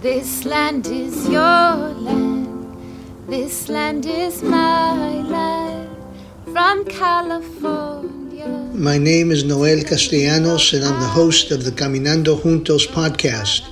[0.00, 1.74] This land is your
[2.06, 2.46] land.
[3.26, 5.90] This land is my land.
[6.52, 8.46] From California.
[8.74, 13.66] My name is Noel Castellanos, and I'm the host of the Caminando Juntos podcast,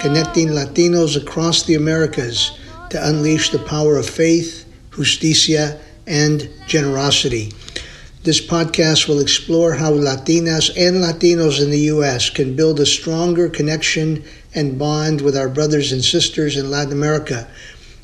[0.00, 2.58] connecting Latinos across the Americas
[2.90, 7.52] to unleash the power of faith, justicia, and generosity.
[8.22, 12.28] This podcast will explore how Latinas and Latinos in the U.S.
[12.28, 14.22] can build a stronger connection
[14.54, 17.48] and bond with our brothers and sisters in Latin America.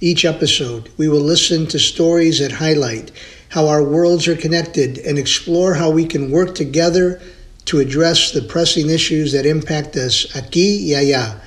[0.00, 3.10] Each episode, we will listen to stories that highlight
[3.50, 7.20] how our worlds are connected and explore how we can work together
[7.66, 11.38] to address the pressing issues that impact us aquí y allá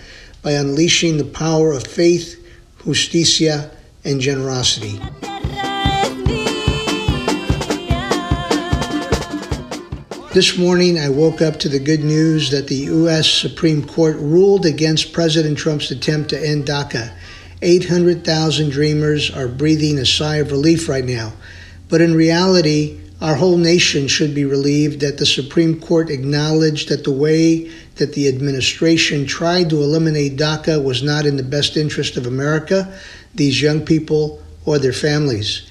[0.43, 2.37] by unleashing the power of faith,
[2.85, 3.71] justicia,
[4.05, 4.99] and generosity.
[10.33, 13.29] This morning, I woke up to the good news that the U.S.
[13.29, 17.11] Supreme Court ruled against President Trump's attempt to end DACA.
[17.61, 21.33] 800,000 dreamers are breathing a sigh of relief right now.
[21.89, 27.03] But in reality, our whole nation should be relieved that the Supreme Court acknowledged that
[27.03, 32.15] the way that the administration tried to eliminate DACA was not in the best interest
[32.15, 32.97] of America,
[33.35, 35.69] these young people, or their families.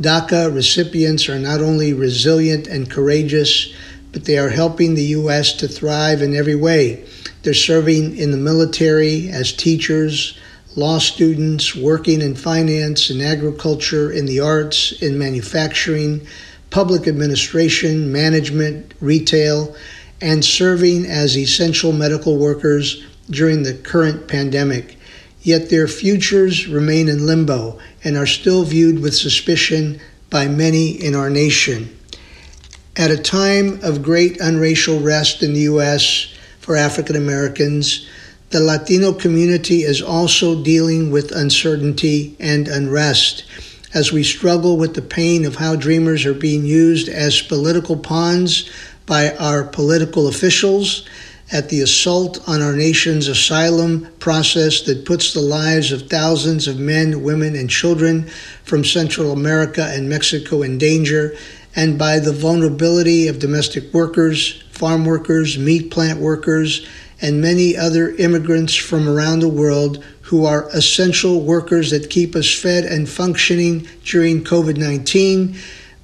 [0.00, 3.74] DACA recipients are not only resilient and courageous,
[4.12, 5.52] but they are helping the U.S.
[5.54, 7.04] to thrive in every way.
[7.42, 10.38] They're serving in the military as teachers,
[10.76, 16.26] law students, working in finance in agriculture, in the arts, in manufacturing,
[16.70, 19.74] public administration, management, retail,
[20.20, 24.96] and serving as essential medical workers during the current pandemic.
[25.42, 31.14] Yet their futures remain in limbo and are still viewed with suspicion by many in
[31.14, 31.97] our nation.
[32.98, 36.34] At a time of great unracial rest in the U.S.
[36.58, 38.08] for African Americans,
[38.50, 43.44] the Latino community is also dealing with uncertainty and unrest
[43.94, 48.68] as we struggle with the pain of how dreamers are being used as political pawns
[49.06, 51.08] by our political officials
[51.52, 56.80] at the assault on our nation's asylum process that puts the lives of thousands of
[56.80, 58.26] men, women, and children
[58.64, 61.36] from Central America and Mexico in danger
[61.78, 66.84] and by the vulnerability of domestic workers, farm workers, meat plant workers,
[67.22, 72.52] and many other immigrants from around the world who are essential workers that keep us
[72.52, 75.56] fed and functioning during COVID 19,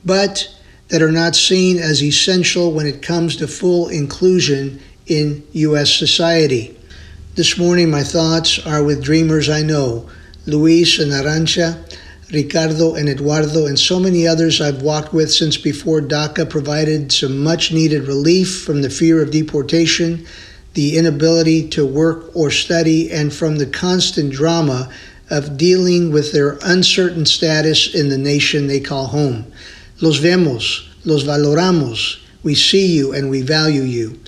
[0.05, 0.49] but
[0.91, 5.93] that are not seen as essential when it comes to full inclusion in U.S.
[5.93, 6.79] society.
[7.35, 10.09] This morning, my thoughts are with dreamers I know,
[10.47, 11.99] Luis and Arancha,
[12.35, 17.43] Ricardo and Eduardo, and so many others I've walked with since before DACA provided some
[17.43, 20.27] much needed relief from the fear of deportation,
[20.75, 24.91] the inability to work or study, and from the constant drama
[25.31, 29.51] of dealing with their uncertain status in the nation they call home.
[30.01, 32.21] Los vemos, los valoramos.
[32.43, 34.21] We see you and we value you.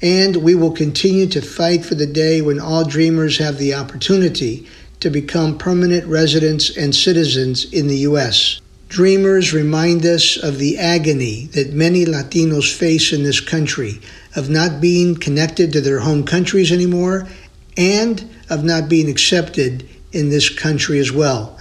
[0.00, 4.66] And we will continue to fight for the day when all dreamers have the opportunity
[5.02, 8.60] to become permanent residents and citizens in the U.S.
[8.88, 14.00] Dreamers remind us of the agony that many Latinos face in this country
[14.36, 17.26] of not being connected to their home countries anymore
[17.76, 21.58] and of not being accepted in this country as well.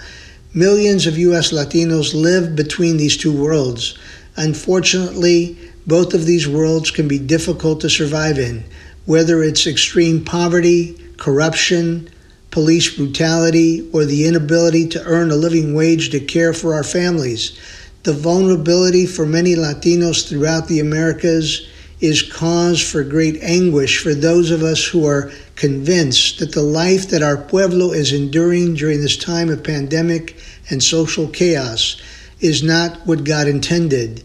[0.53, 1.51] Millions of U.S.
[1.51, 3.97] Latinos live between these two worlds.
[4.35, 5.57] Unfortunately,
[5.87, 8.63] both of these worlds can be difficult to survive in,
[9.05, 12.07] whether it's extreme poverty, corruption,
[12.51, 17.57] police brutality, or the inability to earn a living wage to care for our families.
[18.03, 21.67] The vulnerability for many Latinos throughout the Americas
[22.01, 27.09] is cause for great anguish for those of us who are convinced that the life
[27.09, 30.35] that our pueblo is enduring during this time of pandemic
[30.71, 32.01] and social chaos
[32.39, 34.23] is not what God intended.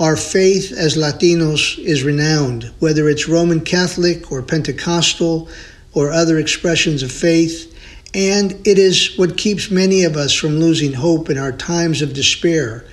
[0.00, 5.48] Our faith as Latinos is renowned, whether it's Roman Catholic or Pentecostal
[5.96, 7.74] or other expressions of faith,
[8.12, 12.12] and it is what keeps many of us from losing hope in our times of
[12.12, 12.84] despair.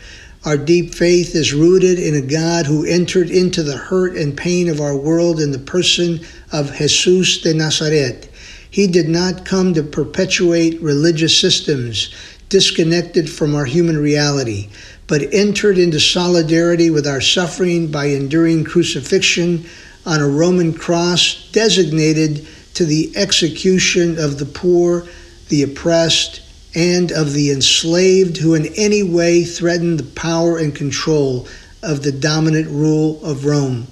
[0.45, 4.69] Our deep faith is rooted in a God who entered into the hurt and pain
[4.69, 6.21] of our world in the person
[6.53, 8.29] of Jesus de Nazaret.
[8.71, 12.09] He did not come to perpetuate religious systems
[12.47, 14.69] disconnected from our human reality,
[15.07, 19.65] but entered into solidarity with our suffering by enduring crucifixion
[20.05, 25.07] on a Roman cross designated to the execution of the poor,
[25.49, 26.41] the oppressed,
[26.75, 31.47] and of the enslaved who in any way threaten the power and control
[31.83, 33.87] of the dominant rule of Rome.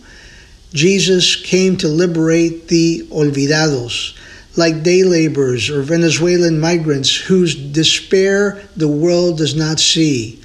[0.73, 4.13] Jesus came to liberate the olvidados.
[4.57, 10.41] like day laborers or Venezuelan migrants whose despair the world does not see.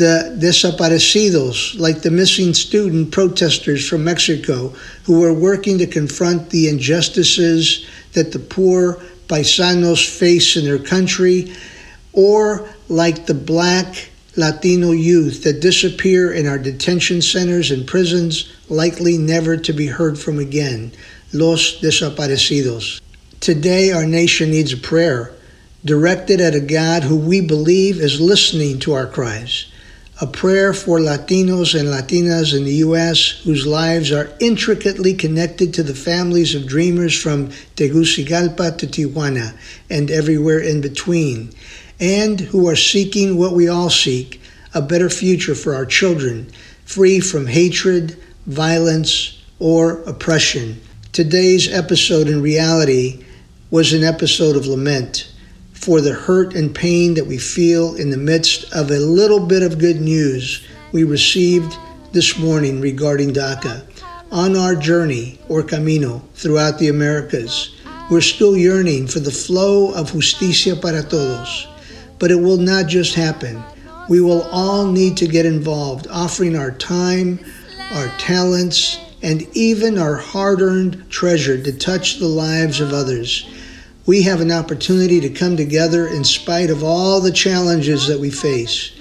[0.00, 4.72] The desaparecidos, like the missing student protesters from Mexico
[5.04, 8.94] who are working to confront the injustices that the poor
[9.28, 11.52] paisanos face in their country,
[12.14, 19.18] or like the black Latino youth that disappear in our detention centers and prisons, likely
[19.18, 20.92] never to be heard from again.
[21.34, 23.02] Los desaparecidos.
[23.40, 25.34] Today, our nation needs a prayer
[25.84, 29.66] directed at a God who we believe is listening to our cries.
[30.22, 33.40] A prayer for Latinos and Latinas in the U.S.
[33.42, 39.56] whose lives are intricately connected to the families of dreamers from Tegucigalpa to Tijuana
[39.88, 41.54] and everywhere in between,
[41.98, 44.42] and who are seeking what we all seek
[44.74, 46.50] a better future for our children,
[46.84, 50.82] free from hatred, violence, or oppression.
[51.12, 53.24] Today's episode in reality
[53.70, 55.29] was an episode of lament
[55.80, 59.62] for the hurt and pain that we feel in the midst of a little bit
[59.62, 60.62] of good news
[60.92, 61.74] we received
[62.12, 63.82] this morning regarding DACA.
[64.30, 67.74] On our journey or camino throughout the Americas,
[68.10, 71.66] we're still yearning for the flow of justicia para todos.
[72.18, 73.62] But it will not just happen.
[74.10, 77.40] We will all need to get involved, offering our time,
[77.94, 83.46] our talents, and even our hard earned treasure to touch the lives of others
[84.06, 88.30] we have an opportunity to come together in spite of all the challenges that we
[88.30, 88.92] face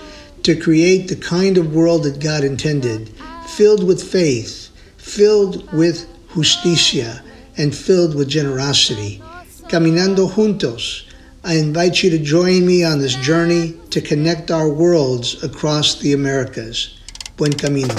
[0.44, 3.10] to create the kind of world that God intended,
[3.48, 7.24] filled with faith, filled with justicia,
[7.58, 9.22] and filled with generosity.
[9.68, 11.04] Caminando Juntos,
[11.44, 16.14] I invite you to join me on this journey to connect our worlds across the
[16.14, 16.98] Americas.
[17.38, 17.96] Buen camino.